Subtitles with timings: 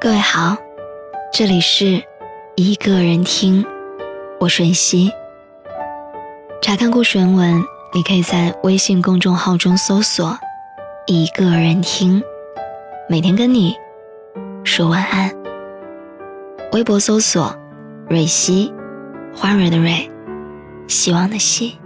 [0.00, 0.56] 各位好，
[1.32, 2.00] 这里是
[2.54, 3.66] 一个人听，
[4.38, 5.10] 我是熙。
[6.62, 10.38] 查看故事原文，你可以在微信公众号中搜索
[11.08, 12.22] “一个人听”，
[13.10, 13.74] 每天跟你
[14.62, 15.32] 说晚安。
[16.70, 17.52] 微博搜索
[18.08, 18.72] “蕊希”，
[19.34, 20.08] 花蕊的蕊，
[20.86, 21.76] 希望的希。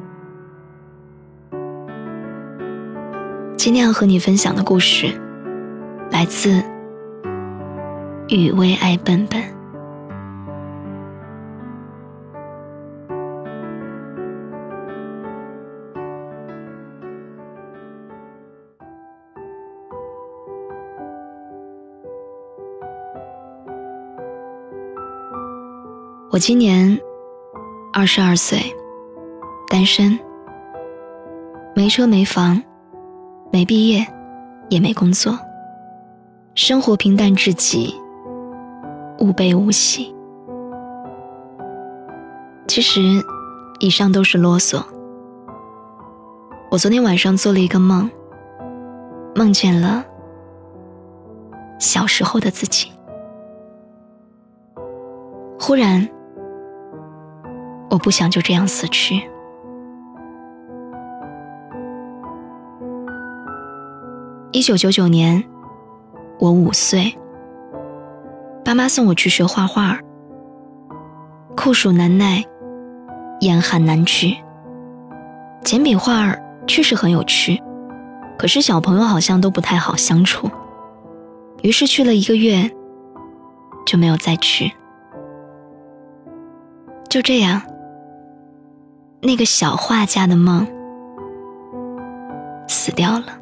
[3.56, 5.18] 今天要和你分享的故事，
[6.10, 6.62] 来自。
[8.34, 9.42] 与微爱笨笨。
[26.30, 26.98] 我今年
[27.92, 28.58] 二十二岁，
[29.68, 30.18] 单身，
[31.76, 32.62] 没车没房，
[33.52, 34.06] 没毕业，
[34.70, 35.38] 也没工作，
[36.54, 37.94] 生活平淡至极。
[39.18, 40.14] 无悲无喜。
[42.66, 43.00] 其实，
[43.80, 44.82] 以上都是啰嗦。
[46.70, 48.10] 我昨天晚上做了一个梦，
[49.34, 50.04] 梦见了
[51.78, 52.90] 小时候的自己。
[55.60, 56.08] 忽然，
[57.90, 59.28] 我不想就这样死去。
[64.52, 65.42] 一九九九年，
[66.38, 67.14] 我五岁。
[68.72, 69.98] 妈妈送我去学画画，
[71.54, 72.42] 酷暑难耐，
[73.40, 74.34] 严寒难去。
[75.62, 76.34] 简笔画
[76.66, 77.62] 确实很有趣，
[78.38, 80.50] 可是小朋友好像都不太好相处。
[81.60, 82.70] 于是去了一个月，
[83.84, 84.72] 就没有再去。
[87.10, 87.60] 就这样，
[89.20, 90.66] 那个小画家的梦
[92.66, 93.41] 死掉了。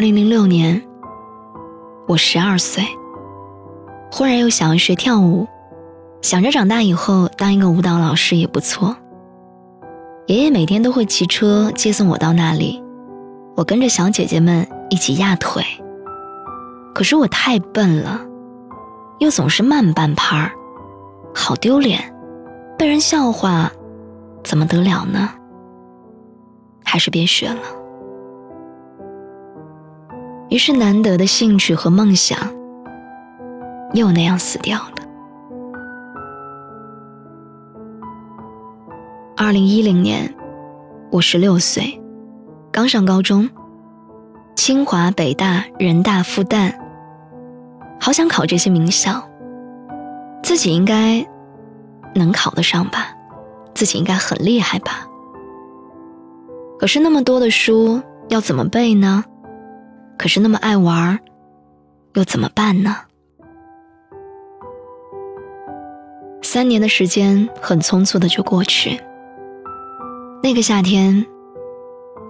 [0.00, 0.82] 二零零六年，
[2.08, 2.82] 我十二岁，
[4.10, 5.46] 忽然又想要学跳舞，
[6.22, 8.96] 想着长大以后当一个舞蹈老师也不错。
[10.26, 12.82] 爷爷每天都会骑车接送我到那里，
[13.54, 15.62] 我跟着小姐姐们一起压腿。
[16.94, 18.22] 可是我太笨了，
[19.18, 20.50] 又总是慢半拍儿，
[21.34, 22.00] 好丢脸，
[22.78, 23.70] 被人笑话，
[24.42, 25.28] 怎么得了呢？
[26.82, 27.79] 还是别学了。
[30.50, 32.36] 于是，难得的兴趣和梦想
[33.94, 34.94] 又那样死掉了。
[39.36, 40.34] 二零一零年，
[41.12, 42.02] 我十六岁，
[42.72, 43.48] 刚上高中，
[44.56, 46.74] 清华、北大、人大、复旦，
[48.00, 49.22] 好想考这些名校，
[50.42, 51.24] 自己应该
[52.16, 53.14] 能考得上吧，
[53.72, 55.06] 自己应该很厉害吧。
[56.76, 59.24] 可是那么多的书要怎么背呢？
[60.20, 61.18] 可是那么爱玩
[62.12, 62.94] 又怎么办呢？
[66.42, 69.00] 三年的时间很匆促的就过去。
[70.42, 71.24] 那个夏天，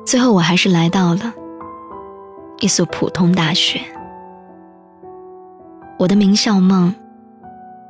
[0.06, 1.34] 最后我还是来到了
[2.60, 3.80] 一所普通大学。
[5.98, 6.94] 我的名校梦，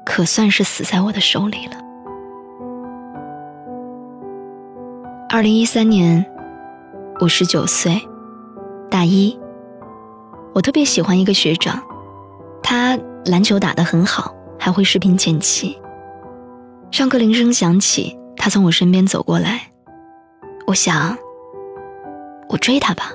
[0.07, 1.77] 可算是死在我的手里了。
[5.29, 6.25] 二零一三年，
[7.21, 8.01] 我十九岁，
[8.91, 9.39] 大一。
[10.53, 11.81] 我特别喜欢一个学长，
[12.63, 15.81] 他篮球打得很好，还会视频剪辑。
[16.91, 19.71] 上课铃声响起，他从我身边走过来，
[20.67, 21.17] 我想，
[22.49, 23.13] 我追他吧。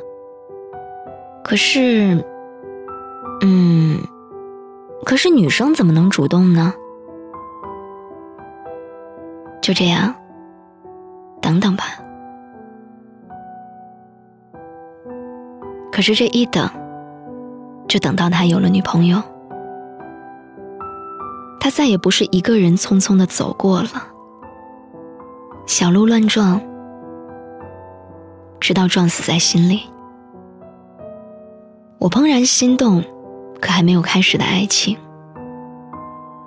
[1.44, 2.24] 可是，
[3.41, 4.00] 嗯，
[5.03, 6.74] 可是女生怎么能主动呢？
[9.62, 10.16] 就这样，
[11.41, 11.84] 等等吧。
[15.91, 16.69] 可是这一等。
[17.95, 19.23] 就等到他有了女朋友，
[21.61, 23.88] 他再也不是一个人匆匆的走过了，
[25.66, 26.61] 小鹿乱撞，
[28.59, 29.83] 直到撞死在心里。
[31.97, 33.01] 我怦然心动，
[33.62, 34.98] 可还没有开始的爱情，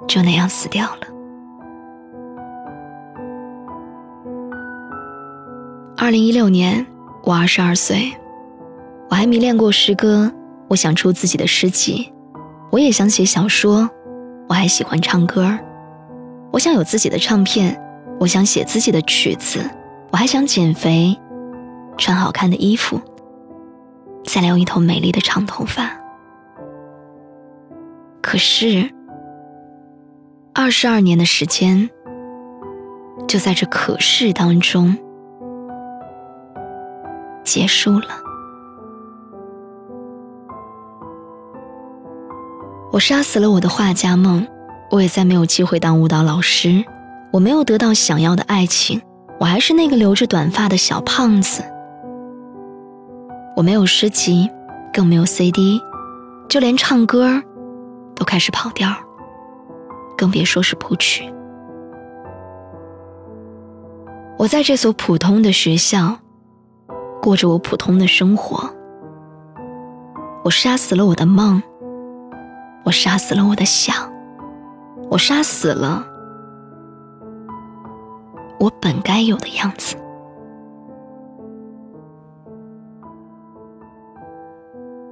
[0.06, 1.06] 就那样死掉了。
[5.96, 6.86] 二零一六年，
[7.24, 8.12] 我二十二岁，
[9.08, 10.30] 我还迷恋过诗歌。
[10.68, 12.12] 我想出自己的诗集，
[12.70, 13.88] 我也想写小说，
[14.48, 15.58] 我还喜欢唱歌
[16.50, 17.80] 我想有自己的唱片，
[18.20, 19.60] 我想写自己的曲子，
[20.10, 21.18] 我还想减肥，
[21.96, 23.00] 穿好看的衣服，
[24.24, 25.90] 再留一头美丽的长头发。
[28.20, 28.90] 可是，
[30.52, 31.88] 二十二年的时间，
[33.26, 34.96] 就在这可是当中
[37.42, 38.27] 结束了。
[42.98, 44.44] 我杀死了我的画家梦，
[44.90, 46.84] 我也再没有机会当舞蹈老师。
[47.32, 49.00] 我没有得到想要的爱情，
[49.38, 51.62] 我还是那个留着短发的小胖子。
[53.54, 54.50] 我没有诗集，
[54.92, 55.80] 更没有 CD，
[56.48, 57.40] 就连唱歌
[58.16, 58.92] 都开始跑调，
[60.16, 61.32] 更别说是谱曲。
[64.36, 66.16] 我在这所普通的学校，
[67.22, 68.68] 过着我普通的生活。
[70.42, 71.62] 我杀死了我的梦，
[72.88, 74.10] 我杀死了我的想，
[75.10, 76.02] 我杀死了
[78.58, 79.94] 我本该有的样子。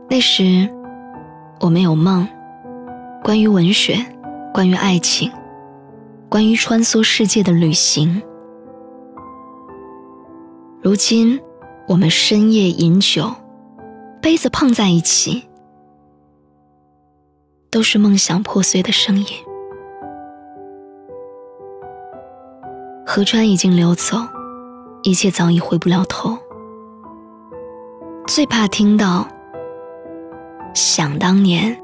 [0.08, 0.70] 那时，
[1.61, 2.26] 我没有梦，
[3.23, 3.99] 关于文学，
[4.55, 5.31] 关于爱情，
[6.31, 8.23] 关于穿梭世界的旅行。
[10.81, 11.38] 如今，
[11.87, 13.31] 我们深夜饮酒，
[14.23, 15.46] 杯子碰在一起，
[17.70, 19.26] 都是梦想破碎的声音。
[23.06, 24.16] 河川已经流走，
[25.02, 26.36] 一切早已回不了头。
[28.26, 29.26] 最怕听到
[30.74, 31.80] 想当年，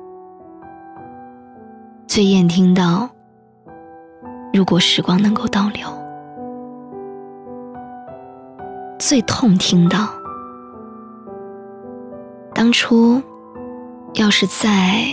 [2.06, 3.08] 最厌听到
[4.52, 5.86] 如果时光能够倒流。
[8.98, 10.08] 最痛听到，
[12.54, 13.22] 当初
[14.14, 15.06] 要是在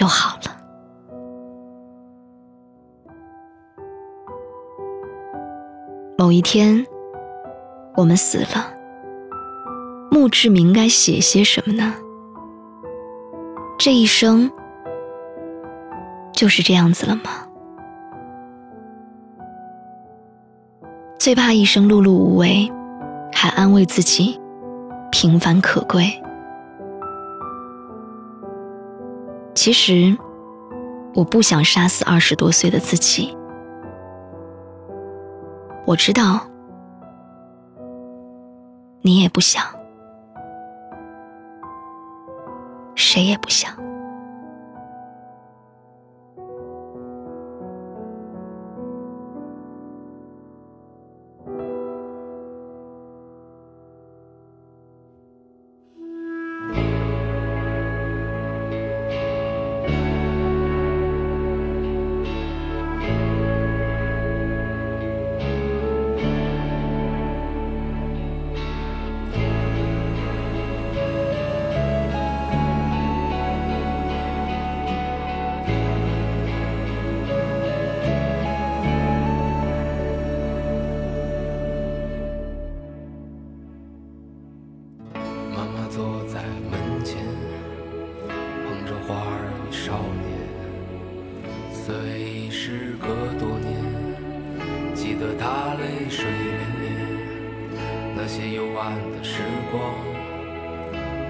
[0.00, 0.56] 就好了。
[6.16, 6.86] 某一天，
[7.96, 8.72] 我们死了，
[10.10, 11.94] 墓志铭该写些什么呢？
[13.78, 14.50] 这一生
[16.32, 17.46] 就是这样子了吗？
[21.18, 22.72] 最怕一生碌碌无为，
[23.34, 24.40] 还安慰自己
[25.12, 26.19] 平凡可贵。
[29.54, 30.16] 其实，
[31.14, 33.36] 我不想杀死二十多岁的自己。
[35.84, 36.40] 我知道，
[39.02, 39.64] 你也不想，
[42.94, 43.89] 谁也不想。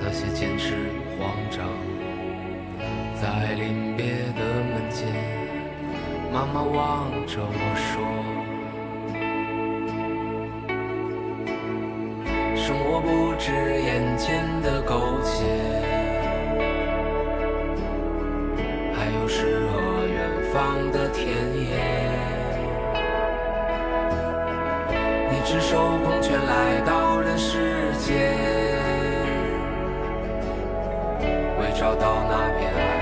[0.03, 1.67] 那些坚持与慌张。
[3.21, 4.07] 在临别
[4.37, 4.41] 的
[4.73, 5.07] 门前，
[6.33, 7.91] 妈妈望着我说
[12.57, 15.45] ：“生活不止眼前的苟且，
[18.95, 20.17] 还有诗和远。”
[20.51, 21.79] 方的田野，
[25.31, 28.35] 你赤手空拳来到人世间，
[31.81, 33.00] 找到那片海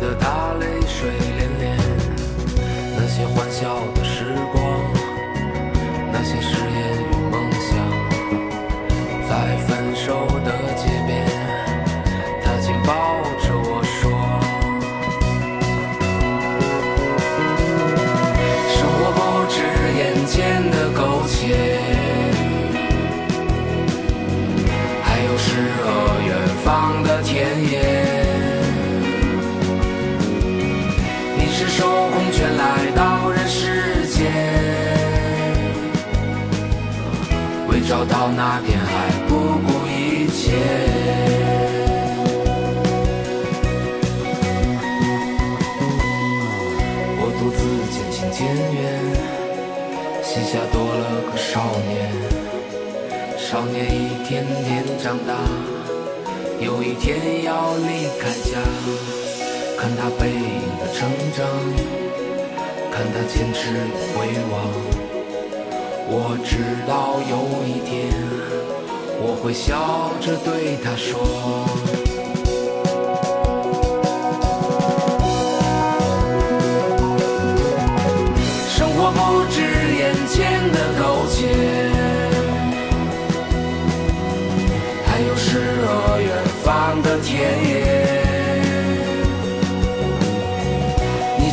[0.00, 0.39] 的答
[51.52, 52.12] 少年。
[53.36, 55.34] 少年一天天长大，
[56.60, 58.56] 有一天要离开家。
[59.76, 61.44] 看他背影的成长，
[62.92, 63.72] 看他坚持
[64.14, 64.54] 回望。
[66.06, 67.34] 我知道有
[67.66, 68.14] 一天，
[69.20, 71.18] 我会笑着对他说：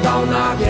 [0.00, 0.67] 到那边。